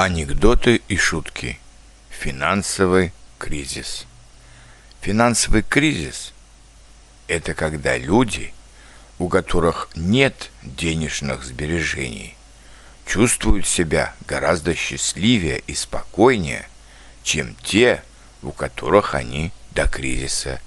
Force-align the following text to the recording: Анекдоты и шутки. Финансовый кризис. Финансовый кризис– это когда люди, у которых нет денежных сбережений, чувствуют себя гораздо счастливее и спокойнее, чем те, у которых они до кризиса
Анекдоты 0.00 0.80
и 0.86 0.96
шутки. 0.96 1.58
Финансовый 2.08 3.12
кризис. 3.36 4.06
Финансовый 5.00 5.62
кризис– 5.62 6.32
это 7.26 7.52
когда 7.52 7.98
люди, 7.98 8.54
у 9.18 9.28
которых 9.28 9.88
нет 9.96 10.52
денежных 10.62 11.42
сбережений, 11.42 12.36
чувствуют 13.06 13.66
себя 13.66 14.14
гораздо 14.28 14.72
счастливее 14.72 15.64
и 15.66 15.74
спокойнее, 15.74 16.68
чем 17.24 17.56
те, 17.64 18.04
у 18.44 18.52
которых 18.52 19.16
они 19.16 19.50
до 19.72 19.88
кризиса 19.88 20.60